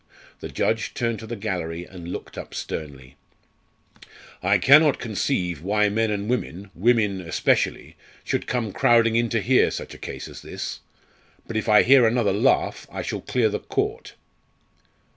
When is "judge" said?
0.49-0.95